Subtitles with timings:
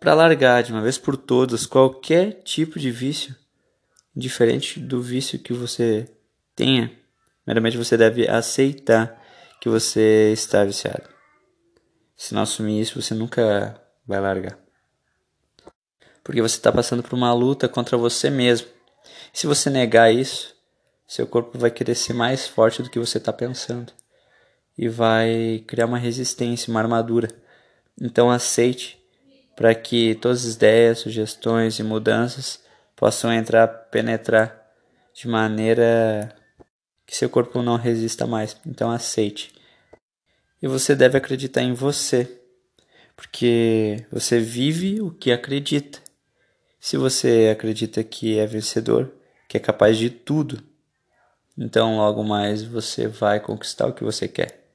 [0.00, 3.34] para largar de uma vez por todas qualquer tipo de vício,
[4.14, 6.08] diferente do vício que você
[6.54, 6.90] tenha,
[7.46, 9.20] meramente você deve aceitar
[9.60, 11.08] que você está viciado.
[12.16, 14.58] Se não assumir isso, você nunca vai largar.
[16.22, 18.68] Porque você está passando por uma luta contra você mesmo.
[19.32, 20.54] Se você negar isso,
[21.06, 23.92] seu corpo vai querer ser mais forte do que você está pensando.
[24.76, 27.28] E vai criar uma resistência, uma armadura.
[28.00, 28.97] Então aceite
[29.58, 32.62] para que todas as ideias, sugestões e mudanças
[32.94, 34.72] possam entrar, penetrar
[35.12, 36.32] de maneira
[37.04, 38.56] que seu corpo não resista mais.
[38.64, 39.52] Então aceite.
[40.62, 42.40] E você deve acreditar em você,
[43.16, 45.98] porque você vive o que acredita.
[46.78, 49.12] Se você acredita que é vencedor,
[49.48, 50.62] que é capaz de tudo,
[51.58, 54.70] então logo mais você vai conquistar o que você quer.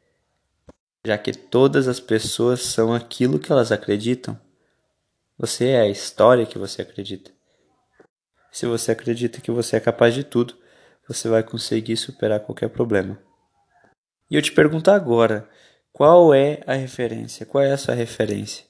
[1.07, 4.37] Já que todas as pessoas são aquilo que elas acreditam,
[5.37, 7.31] você é a história que você acredita.
[8.51, 10.55] Se você acredita que você é capaz de tudo,
[11.07, 13.19] você vai conseguir superar qualquer problema.
[14.29, 15.49] E eu te pergunto agora,
[15.91, 17.45] qual é a referência?
[17.45, 18.65] Qual é a sua referência?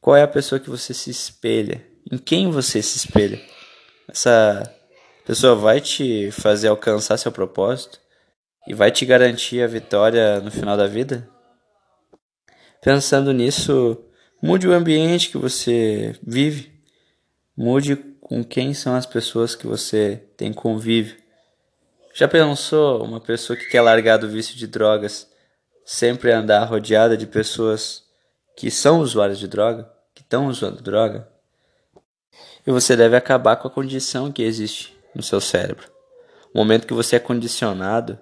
[0.00, 1.84] Qual é a pessoa que você se espelha?
[2.10, 3.40] Em quem você se espelha?
[4.08, 4.62] Essa
[5.24, 7.98] pessoa vai te fazer alcançar seu propósito
[8.68, 11.28] e vai te garantir a vitória no final da vida?
[12.82, 14.04] Pensando nisso,
[14.44, 16.70] mude o ambiente que você vive,
[17.56, 21.16] mude com quem são as pessoas que você tem convívio.
[22.12, 25.26] Já pensou uma pessoa que quer largar do vício de drogas,
[25.82, 28.04] sempre andar rodeada de pessoas
[28.54, 31.26] que são usuários de droga, que estão usando droga?
[32.66, 35.90] E você deve acabar com a condição que existe no seu cérebro.
[36.52, 38.18] O momento que você é condicionado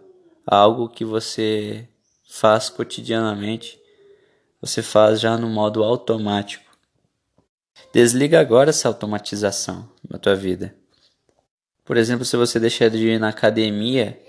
[0.46, 1.88] a algo que você
[2.30, 3.81] faz cotidianamente,
[4.62, 6.64] você faz já no modo automático.
[7.92, 10.72] Desliga agora essa automatização na tua vida.
[11.84, 14.22] Por exemplo, se você deixar de ir na academia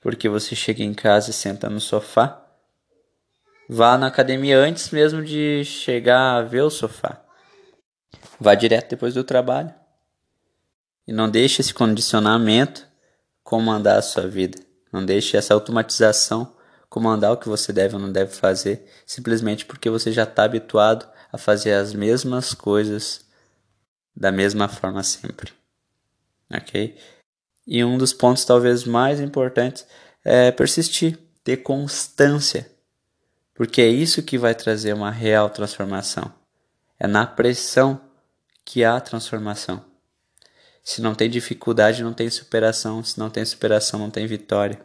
[0.00, 2.44] porque você chega em casa e senta no sofá,
[3.68, 7.24] vá na academia antes mesmo de chegar a ver o sofá.
[8.40, 9.72] Vá direto depois do trabalho.
[11.06, 12.86] E não deixe esse condicionamento
[13.44, 14.58] comandar a sua vida.
[14.92, 16.55] Não deixe essa automatização
[16.88, 21.08] comandar o que você deve ou não deve fazer, simplesmente porque você já está habituado
[21.32, 23.24] a fazer as mesmas coisas
[24.14, 25.52] da mesma forma sempre.
[26.52, 26.96] Ok?
[27.66, 29.86] E um dos pontos talvez mais importantes
[30.24, 32.70] é persistir, ter constância,
[33.54, 36.32] porque é isso que vai trazer uma real transformação.
[36.98, 38.00] É na pressão
[38.64, 39.84] que há transformação.
[40.82, 43.02] Se não tem dificuldade, não tem superação.
[43.02, 44.80] Se não tem superação, não tem vitória.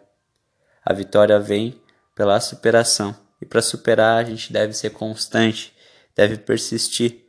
[0.83, 1.79] A vitória vem
[2.15, 3.15] pela superação.
[3.41, 5.73] E para superar, a gente deve ser constante,
[6.15, 7.25] deve persistir.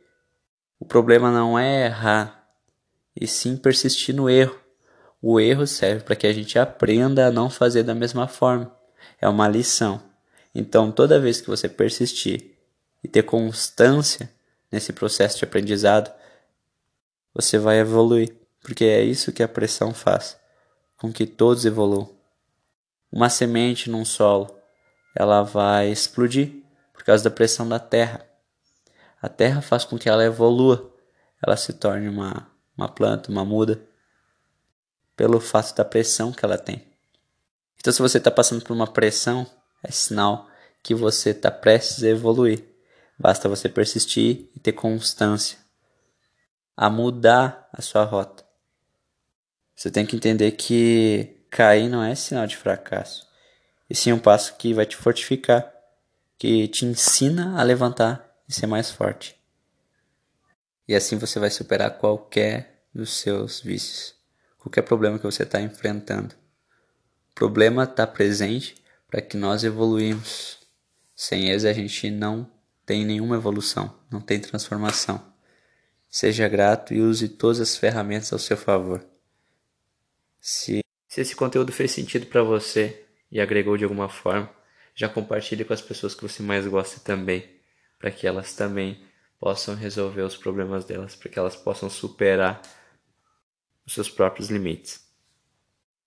[0.79, 2.47] O problema não é errar,
[3.15, 4.59] e sim persistir no erro.
[5.21, 8.75] O erro serve para que a gente aprenda a não fazer da mesma forma.
[9.19, 10.03] É uma lição.
[10.53, 12.57] Então, toda vez que você persistir
[13.03, 14.29] e ter constância
[14.71, 16.13] nesse processo de aprendizado,
[17.33, 20.37] você vai evoluir, porque é isso que a pressão faz,
[20.97, 22.09] com que todos evoluam.
[23.11, 24.55] Uma semente num solo,
[25.15, 28.25] ela vai explodir por causa da pressão da terra.
[29.21, 30.93] A terra faz com que ela evolua,
[31.45, 33.81] ela se torne uma, uma planta, uma muda,
[35.15, 36.85] pelo fato da pressão que ela tem.
[37.77, 39.45] Então, se você está passando por uma pressão,
[39.83, 40.47] é sinal
[40.81, 42.63] que você está prestes a evoluir.
[43.17, 45.57] Basta você persistir e ter constância
[46.75, 48.43] a mudar a sua rota.
[49.75, 53.27] Você tem que entender que cair não é sinal de fracasso,
[53.93, 55.71] e sim um passo que vai te fortificar,
[56.39, 59.39] que te ensina a levantar e ser mais forte.
[60.87, 64.15] E assim você vai superar qualquer dos seus vícios,
[64.57, 66.33] qualquer problema que você está enfrentando.
[67.29, 70.57] O problema está presente para que nós evoluímos.
[71.15, 72.49] Sem eles a gente não
[72.87, 75.23] tem nenhuma evolução, não tem transformação.
[76.09, 79.05] Seja grato e use todas as ferramentas ao seu favor.
[80.41, 83.02] Se, se esse conteúdo fez sentido para você
[83.33, 84.47] e agregou de alguma forma,
[84.93, 87.49] já compartilhe com as pessoas que você mais gosta também,
[87.97, 89.03] para que elas também
[89.39, 92.61] possam resolver os problemas delas, para que elas possam superar
[93.83, 95.03] os seus próprios limites.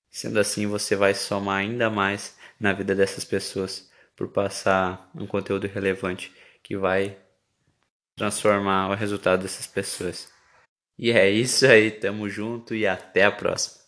[0.09, 5.67] Sendo assim, você vai somar ainda mais na vida dessas pessoas por passar um conteúdo
[5.67, 6.33] relevante
[6.63, 7.19] que vai
[8.15, 10.33] transformar o resultado dessas pessoas.
[10.97, 13.86] E é isso aí, tamo junto e até a próxima.